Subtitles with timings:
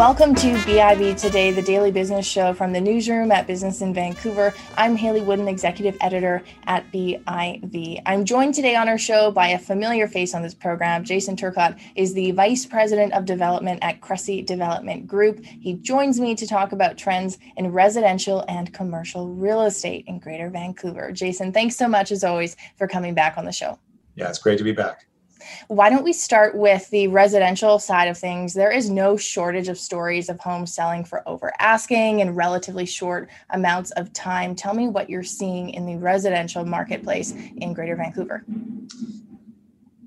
[0.00, 4.54] Welcome to BIV Today, the daily business show from the newsroom at Business in Vancouver.
[4.78, 8.00] I'm Hayley Woodin, executive editor at BIV.
[8.06, 11.04] I'm joined today on our show by a familiar face on this program.
[11.04, 15.44] Jason Turcotte is the vice president of development at Cressey Development Group.
[15.44, 20.48] He joins me to talk about trends in residential and commercial real estate in Greater
[20.48, 21.12] Vancouver.
[21.12, 23.78] Jason, thanks so much as always for coming back on the show.
[24.14, 25.06] Yeah, it's great to be back.
[25.68, 28.54] Why don't we start with the residential side of things?
[28.54, 33.30] There is no shortage of stories of homes selling for over asking and relatively short
[33.50, 34.54] amounts of time.
[34.54, 38.44] Tell me what you're seeing in the residential marketplace in Greater Vancouver.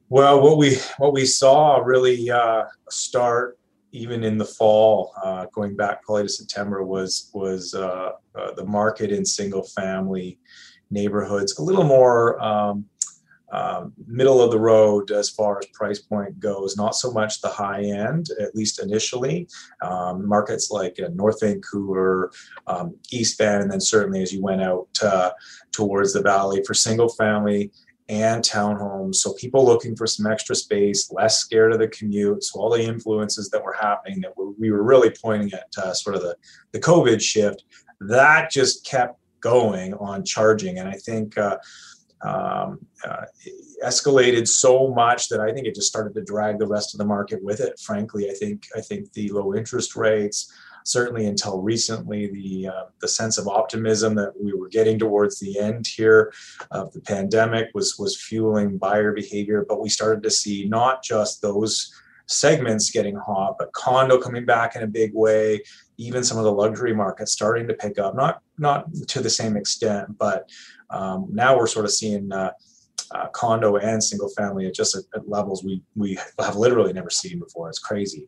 [0.10, 3.58] Well, what we what we saw really uh, start
[3.94, 8.66] even in the fall, uh, going back probably to September, was was uh, uh the
[8.66, 10.40] market in single family
[10.92, 12.86] neighborhoods a little more um,
[13.54, 17.48] um, middle of the road as far as price point goes, not so much the
[17.48, 19.48] high end, at least initially.
[19.82, 22.32] Um, markets like uh, North Vancouver,
[22.66, 25.32] um, East Van, and then certainly as you went out uh,
[25.72, 27.72] towards the valley for single family
[28.10, 29.16] and townhomes.
[29.16, 32.44] So people looking for some extra space, less scared of the commute.
[32.44, 36.16] So all the influences that were happening that we were really pointing at uh, sort
[36.16, 36.36] of the,
[36.72, 37.64] the COVID shift,
[38.02, 40.80] that just kept going on charging.
[40.80, 41.58] And I think uh,
[42.24, 43.26] um, uh,
[43.84, 47.06] escalated so much that I think it just started to drag the rest of the
[47.06, 47.80] market with it.
[47.80, 50.52] Frankly, I think I think the low interest rates,
[50.86, 55.60] certainly until recently, the uh, the sense of optimism that we were getting towards the
[55.60, 56.32] end here
[56.72, 59.66] of the pandemic was was fueling buyer behavior.
[59.68, 61.94] But we started to see not just those
[62.28, 65.62] segments getting hot, but condo coming back in a big way.
[65.98, 69.58] Even some of the luxury markets starting to pick up, not not to the same
[69.58, 70.50] extent, but
[70.94, 72.52] um, now we're sort of seeing uh,
[73.12, 77.10] uh, condo and single family at just at, at, levels we we have literally never
[77.10, 77.70] seen before.
[77.70, 78.28] It's crazy.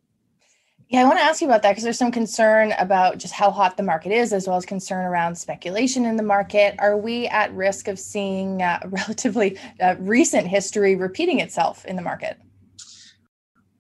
[0.89, 3.49] Yeah, I want to ask you about that because there's some concern about just how
[3.49, 6.75] hot the market is, as well as concern around speculation in the market.
[6.77, 12.03] Are we at risk of seeing uh, relatively uh, recent history repeating itself in the
[12.03, 12.37] market?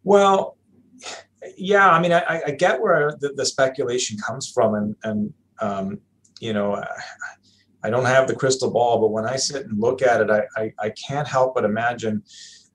[0.03, 0.57] Well,
[1.57, 5.99] yeah, I mean, I, I get where the, the, speculation comes from, and and um,
[6.39, 6.87] you know, I
[7.89, 10.73] don't have the crystal ball, but when I sit and look at it, I, I,
[10.79, 12.23] I can't help but imagine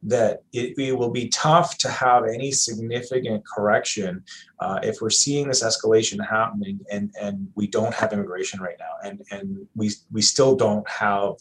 [0.03, 4.25] that it, it, will be tough to have any significant correction
[4.61, 8.93] uh, if we're seeing this escalation happening and, and we don't have immigration right now
[9.05, 11.35] and, and we, we still don't have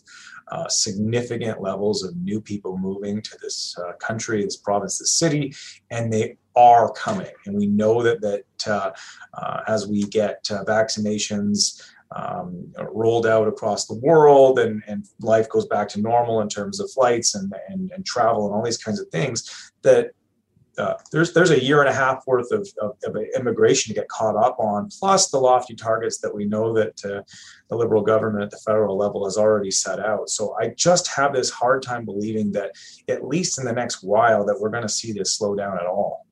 [0.52, 5.54] uh, significant levels of new people moving to this uh, country, this province, this city,
[5.92, 7.32] and they are coming.
[7.46, 8.92] And we know that that uh,
[9.34, 11.82] uh, as we get uh, vaccinations
[12.16, 16.80] um, rolled out across the world and, and life goes back to normal in terms
[16.80, 20.12] of flights and, and, and travel and all these kinds of things that
[20.80, 24.08] uh, there's there's a year and a half worth of, of, of, immigration to get
[24.08, 27.22] caught up on, plus the lofty targets that we know that uh,
[27.70, 30.30] the Liberal government at the federal level has already set out.
[30.30, 32.72] So I just have this hard time believing that,
[33.10, 35.86] at least in the next while, that we're going to see this slow down at
[35.86, 36.26] all.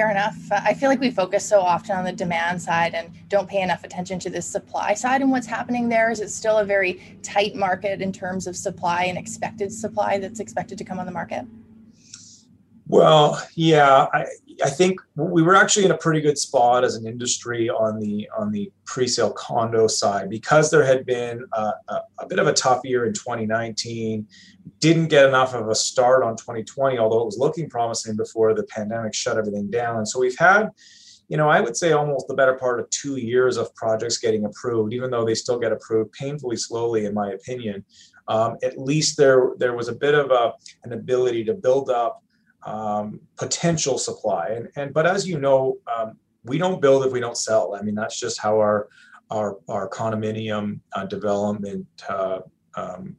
[0.00, 0.50] Fair enough.
[0.50, 3.60] Uh, I feel like we focus so often on the demand side and don't pay
[3.60, 6.10] enough attention to the supply side and what's happening there.
[6.10, 10.40] Is it still a very tight market in terms of supply and expected supply that's
[10.40, 11.44] expected to come on the market?
[12.90, 14.26] Well, yeah, I,
[14.64, 18.28] I think we were actually in a pretty good spot as an industry on the
[18.36, 22.52] on the pre-sale condo side because there had been a, a, a, bit of a
[22.52, 24.26] tough year in 2019.
[24.80, 28.64] Didn't get enough of a start on 2020, although it was looking promising before the
[28.64, 29.98] pandemic shut everything down.
[29.98, 30.70] And so we've had,
[31.28, 34.46] you know, I would say almost the better part of two years of projects getting
[34.46, 37.84] approved, even though they still get approved painfully slowly, in my opinion.
[38.26, 42.24] Um, at least there there was a bit of a, an ability to build up
[42.64, 44.48] um, potential supply.
[44.48, 47.74] And, and but as you know, um, we don't build if we don't sell.
[47.74, 48.88] I mean, that's just how our
[49.30, 52.40] our our condominium uh, development uh,
[52.76, 53.16] um,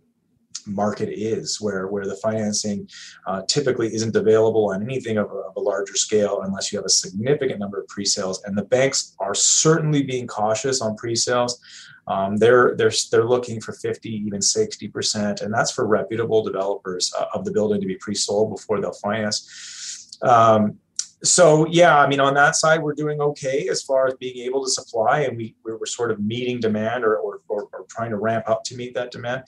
[0.65, 2.87] market is, where where the financing
[3.27, 6.85] uh, typically isn't available on anything of a, of a, larger scale unless you have
[6.85, 8.43] a significant number of pre-sales.
[8.43, 11.59] And the banks are certainly being cautious on pre-sales.
[12.07, 17.13] Um, they're they're they're looking for 50, even 60 percent, and that's for reputable developers
[17.17, 20.17] uh, of the building to be pre-sold before they'll finance.
[20.21, 20.77] Um,
[21.23, 24.63] so yeah, I mean, on that side, we're doing okay as far as being able
[24.63, 28.17] to supply, and we we're, sort of meeting demand or, or, or, or trying to
[28.17, 29.43] ramp up to meet that demand.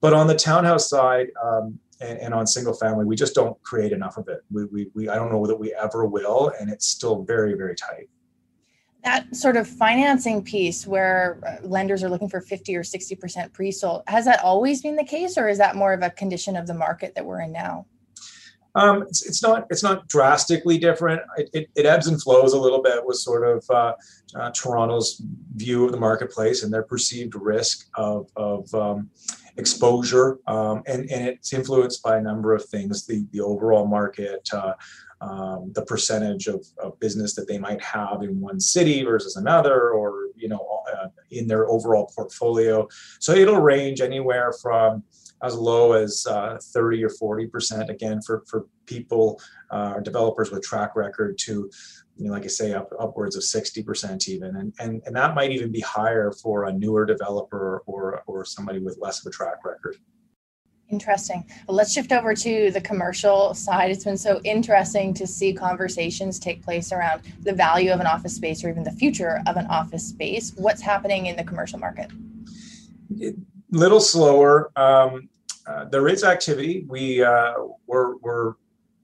[0.00, 3.92] But on the townhouse side, um, and, and, on single family, we just don't create
[3.92, 4.42] enough of it.
[4.50, 7.74] We, we, we, I don't know that we ever will, and it's still very, very
[7.74, 8.08] tight.
[9.04, 14.02] That sort of financing piece where uh, lenders are looking for 50 or 60% pre-sold
[14.06, 16.74] has that always been the case or is that more of a condition of the
[16.74, 17.86] market that we're in now
[18.74, 21.20] um, it's, it's not it's not drastically different.
[21.36, 23.94] It, it, it, ebbs and flows a little bit with sort of uh,
[24.38, 25.20] uh, Toronto's
[25.56, 29.10] view of the marketplace and their perceived risk of, of um,
[29.56, 34.48] exposure, um, and and it's influenced by a number of things: the the overall market.
[34.52, 34.74] Uh,
[35.20, 39.90] um, the percentage of, of, business that they might have in one city versus another,
[39.90, 42.88] or you know, uh, in their overall portfolio.
[43.18, 45.02] So it'll range anywhere from
[45.42, 49.40] as low as uh, 30 or 40 percent again for for people
[49.70, 51.70] uh, developers with track record to
[52.16, 55.34] you know, like I say, up, upwards of 60 percent even, and, and and that
[55.34, 59.30] might even be higher for a newer developer or or somebody with less of a
[59.30, 59.96] track record.
[60.90, 61.44] Interesting.
[61.68, 63.90] Well, let's shift over to the commercial side.
[63.92, 68.34] It's been so interesting to see conversations take place around the value of an office
[68.34, 70.52] space or even the future of an office space.
[70.56, 72.10] What's happening in the commercial market?
[73.22, 73.34] A
[73.70, 74.72] little slower.
[74.74, 75.28] Um,
[75.66, 76.84] uh, there is activity.
[76.88, 77.54] We uh,
[77.86, 78.54] we're, we're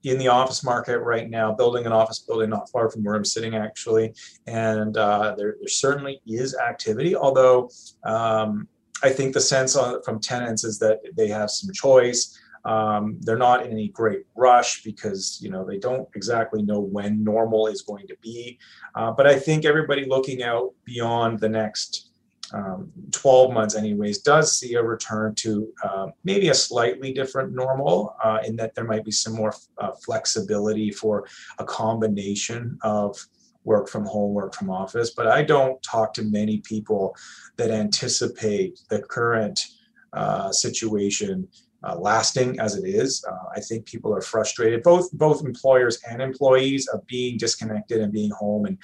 [0.02, 3.24] in the office market right now, building an office building not far from where I'm
[3.24, 4.12] sitting actually,
[4.48, 7.14] and uh, there, there certainly is activity.
[7.14, 7.70] Although
[8.04, 8.66] um,
[9.02, 12.38] I think the sense on, from tenants is that they have some choice.
[12.64, 17.22] Um, they're not in any great rush because you know they don't exactly know when
[17.22, 18.58] normal is going to be.
[18.94, 22.06] Uh, but I think everybody looking out beyond the next
[22.52, 28.14] um, 12 months anyways does see a return to uh, maybe a slightly different normal
[28.22, 31.26] uh, in that there might be some more uh, flexibility for
[31.58, 33.18] a combination of
[33.66, 37.14] work from home work from office but i don't talk to many people
[37.56, 39.66] that anticipate the current
[40.14, 41.46] uh, situation
[41.86, 43.24] uh, lasting as it is.
[43.28, 48.12] Uh, I think people are frustrated, both both employers and employees, of being disconnected and
[48.12, 48.66] being home.
[48.66, 48.78] And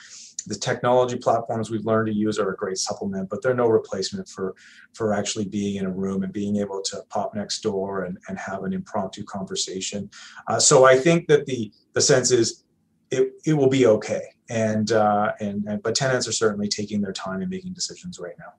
[0.46, 4.29] the technology platforms we've learned to use are a great supplement, but they're no replacement
[4.29, 4.55] for
[4.94, 8.38] for actually being in a room and being able to pop next door and, and
[8.38, 10.11] have an impromptu conversation.
[10.49, 12.64] Uh, so I think that the the sense is
[13.12, 14.23] it, it will be okay.
[14.49, 18.35] And, uh, and and but tenants are certainly taking their time and making decisions right
[18.38, 18.53] now.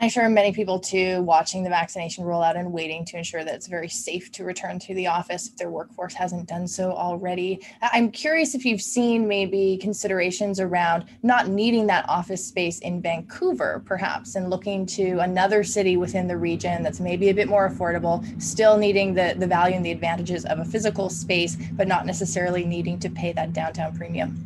[0.00, 3.68] I'm sure many people too watching the vaccination rollout and waiting to ensure that it's
[3.68, 7.64] very safe to return to the office if their workforce hasn't done so already.
[7.80, 13.82] I'm curious if you've seen maybe considerations around not needing that office space in Vancouver,
[13.86, 18.24] perhaps, and looking to another city within the region that's maybe a bit more affordable,
[18.42, 22.64] still needing the, the value and the advantages of a physical space, but not necessarily
[22.64, 24.44] needing to pay that downtown premium.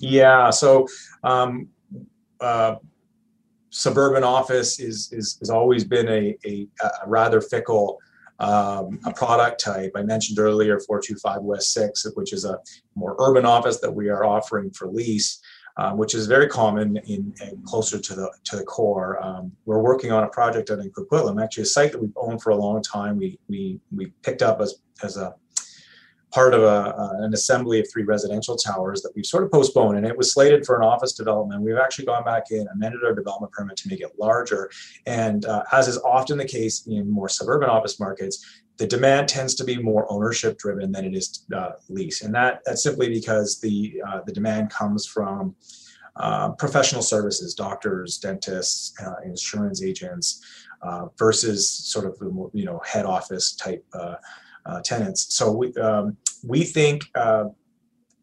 [0.00, 0.48] Yeah.
[0.50, 0.88] So,
[1.22, 1.68] um,
[2.40, 2.76] uh,
[3.78, 6.66] suburban office is is has always been a, a,
[7.04, 7.98] a rather fickle
[8.40, 9.92] um, a product type.
[9.96, 12.58] I mentioned earlier 425 West 6, which is a
[12.94, 15.40] more urban office that we are offering for lease,
[15.76, 19.22] um, which is very common in, in, closer to the to the core.
[19.24, 22.42] Um, we're working on a project out in Coquitlam, actually a site that we've owned
[22.42, 23.16] for a long time.
[23.16, 25.34] We we we picked up as as a
[26.30, 29.96] part of a, uh, an assembly of three residential towers that we've sort of postponed
[29.96, 31.62] and it was slated for an office development.
[31.62, 34.70] We've actually gone back in amended our development permit to make it larger
[35.06, 38.44] and uh, as is often the case in more suburban office markets
[38.76, 42.60] the demand tends to be more ownership driven than it is uh, lease and that
[42.64, 45.54] that's simply because the uh, the demand comes from
[46.16, 50.44] uh, professional services doctors dentists uh, insurance agents
[51.18, 53.84] versus sort of the you know head office type
[54.68, 55.34] uh, tenants.
[55.34, 57.46] So we um, we think uh,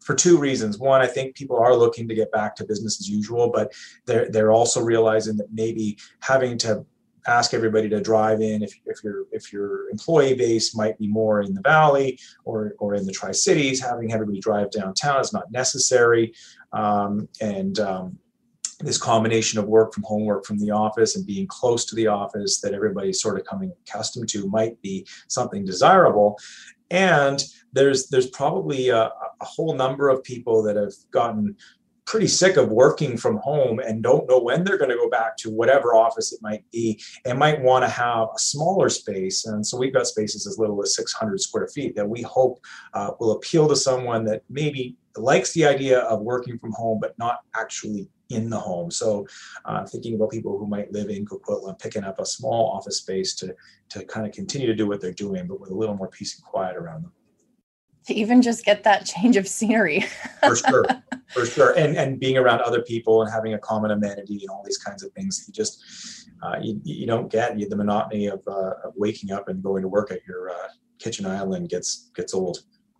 [0.00, 0.78] for two reasons.
[0.78, 3.72] One, I think people are looking to get back to business as usual, but
[4.06, 6.86] they're they're also realizing that maybe having to
[7.26, 11.42] ask everybody to drive in if, if your if your employee base might be more
[11.42, 15.50] in the valley or or in the tri cities having everybody drive downtown is not
[15.50, 16.32] necessary
[16.72, 18.16] um, and um,
[18.80, 22.06] this combination of work from home, work from the office, and being close to the
[22.06, 26.38] office that everybody's sort of coming accustomed to might be something desirable.
[26.90, 27.42] And
[27.72, 31.56] there's there's probably a, a whole number of people that have gotten
[32.06, 35.36] pretty sick of working from home and don't know when they're going to go back
[35.36, 39.44] to whatever office it might be and might want to have a smaller space.
[39.44, 42.60] And so we've got spaces as little as 600 square feet that we hope
[42.94, 47.18] uh, will appeal to someone that maybe likes the idea of working from home, but
[47.18, 48.90] not actually in the home.
[48.90, 49.26] So
[49.64, 53.34] uh, thinking about people who might live in Coquitlam, picking up a small office space
[53.36, 53.54] to,
[53.90, 56.36] to kind of continue to do what they're doing, but with a little more peace
[56.36, 57.12] and quiet around them.
[58.06, 60.04] To even just get that change of scenery.
[60.40, 60.84] for sure,
[61.34, 61.72] for sure.
[61.76, 65.02] And, and being around other people and having a common amenity and all these kinds
[65.02, 65.82] of things, you just,
[66.42, 69.82] uh, you, you don't get you, the monotony of, uh, of waking up and going
[69.82, 70.68] to work at your uh,
[71.00, 72.58] kitchen island gets, gets old.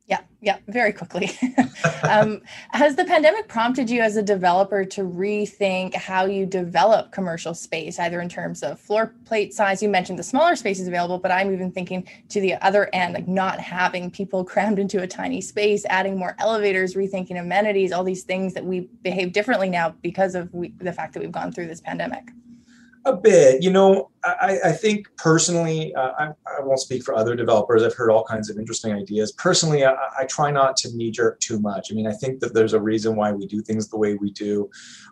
[0.08, 1.30] Yeah, yeah, very quickly.
[2.08, 7.54] um, has the pandemic prompted you as a developer to rethink how you develop commercial
[7.54, 9.82] space, either in terms of floor plate size?
[9.82, 13.26] You mentioned the smaller spaces available, but I'm even thinking to the other end, like
[13.26, 18.22] not having people crammed into a tiny space, adding more elevators, rethinking amenities, all these
[18.22, 21.66] things that we behave differently now because of we, the fact that we've gone through
[21.66, 22.28] this pandemic.
[23.06, 27.36] A bit, you know, I, I think personally, uh, I, I, won't speak for other
[27.36, 27.84] developers.
[27.84, 29.30] I've heard all kinds of interesting ideas.
[29.30, 31.92] Personally, I, I try not to knee jerk too much.
[31.92, 34.32] I mean, I think that there's a reason why we do things the way we
[34.32, 34.68] do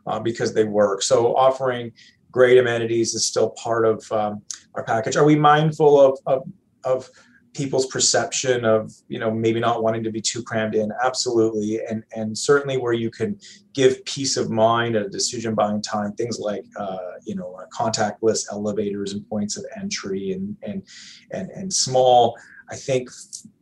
[0.09, 1.03] uh, because they work.
[1.03, 1.93] So offering
[2.33, 4.43] great amenities is still part of um,
[4.75, 5.17] our package.
[5.17, 6.43] Are we mindful of, of,
[6.85, 7.09] of
[7.55, 12.03] people's perception of you know maybe not wanting to be too crammed in absolutely and
[12.15, 13.39] and certainly where you can
[13.73, 17.65] give peace of mind at a decision buying time things like uh, you know uh,
[17.73, 20.83] contactless elevators and points of entry and and
[21.31, 22.37] and, and small
[22.71, 23.09] i think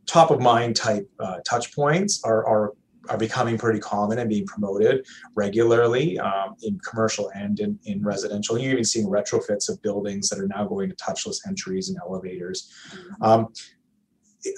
[0.05, 2.73] top of mind type uh, touch points are are
[3.09, 8.57] are becoming pretty common and being promoted regularly um, in commercial and in, in residential.
[8.57, 12.71] You're even seeing retrofits of buildings that are now going to touchless entries and elevators.
[12.91, 13.23] Mm-hmm.
[13.23, 13.53] Um,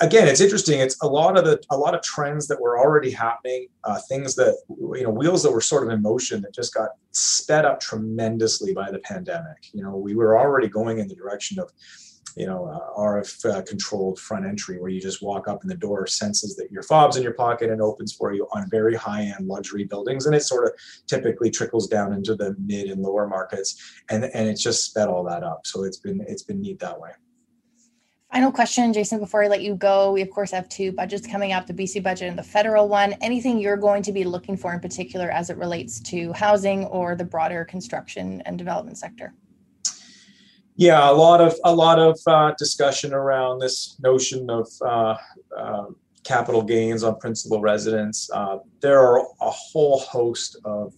[0.01, 0.79] again, it's interesting.
[0.79, 4.35] It's a lot of the a lot of trends that were already happening, uh, things
[4.35, 7.79] that you know, wheels that were sort of in motion that just got sped up
[7.79, 9.69] tremendously by the pandemic.
[9.73, 11.71] You know, we were already going in the direction of
[12.35, 15.75] you know, uh, RF uh, controlled front entry where you just walk up and the
[15.75, 19.21] door senses that your fob's in your pocket and opens for you on very high
[19.21, 20.25] end luxury buildings.
[20.25, 20.73] And it sort of
[21.07, 24.01] typically trickles down into the mid and lower markets.
[24.09, 25.65] And, and it's just sped all that up.
[25.65, 27.11] So it's been, it's been neat that way.
[28.35, 30.11] Final question, Jason, before I let you go.
[30.11, 33.13] We, of course, have two budgets coming up the BC budget and the federal one.
[33.21, 37.15] Anything you're going to be looking for in particular as it relates to housing or
[37.15, 39.33] the broader construction and development sector?
[40.75, 45.15] Yeah, a lot of a lot of uh, discussion around this notion of uh,
[45.57, 45.85] uh,
[46.25, 48.29] capital gains on principal residence.
[48.33, 50.93] Uh, there are a whole host of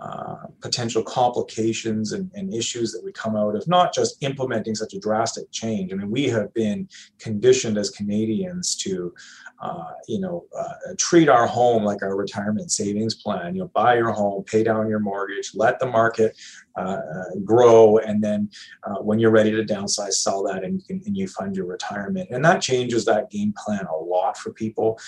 [0.00, 4.94] uh, potential complications and, and, issues that would come out of not just implementing such
[4.94, 5.92] a drastic change.
[5.92, 6.88] I mean, we have been
[7.18, 9.12] conditioned as Canadians to,
[9.60, 13.54] uh, you know, uh, treat our home like our retirement savings plan.
[13.54, 16.34] You know, buy your home, pay down your mortgage, let the market
[16.76, 16.98] uh,
[17.44, 18.48] grow, and then
[18.84, 21.66] uh, when you're ready to downsize, sell that, and you can and you fund your
[21.66, 22.30] retirement.
[22.30, 24.98] And that changes that game plan a lot for people.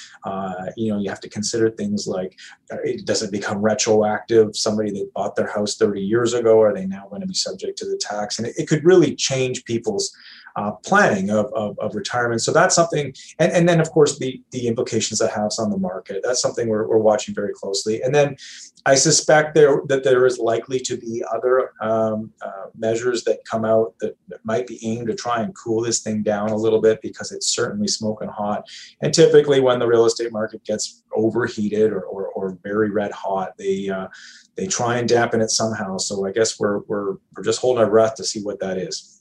[0.77, 2.39] you know, you have to consider things like,
[2.85, 4.55] it does it become retroactive?
[4.55, 6.61] Somebody somebody that bought their house 30 years ago?
[6.61, 8.39] Are they now going to be subject to the tax?
[8.39, 10.15] And it, it could really change people's
[10.57, 12.43] uh, planning of, of, of, retirement.
[12.43, 15.79] So that's something, and, and then of course the, the implications that has on the
[15.79, 16.23] market.
[16.25, 18.03] That's something we're, we're watching very closely.
[18.03, 18.37] And then
[18.85, 23.65] I suspect there that there is likely to be other um, uh, measures that come
[23.65, 26.81] out that, that, might be aimed to try and cool this thing down a little
[26.81, 28.65] bit because it's certainly smoking hot.
[29.01, 33.57] And typically, when the real estate market gets overheated or, or, or very red hot,
[33.57, 34.09] they uh,
[34.57, 35.97] they try and dampen it somehow.
[35.99, 39.12] So I guess we're we're we're just holding our breath to see what that is.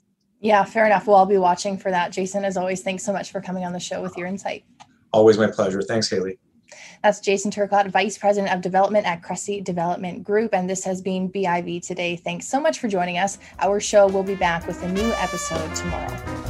[0.41, 1.07] Yeah, fair enough.
[1.07, 2.11] Well, I'll be watching for that.
[2.11, 4.65] Jason, as always, thanks so much for coming on the show with your insight.
[5.13, 5.81] Always my pleasure.
[5.81, 6.39] Thanks, Hayley.
[7.03, 10.53] That's Jason Turcotte, Vice President of Development at Cressey Development Group.
[10.53, 12.15] And this has been BIV Today.
[12.15, 13.37] Thanks so much for joining us.
[13.59, 16.40] Our show will be back with a new episode tomorrow.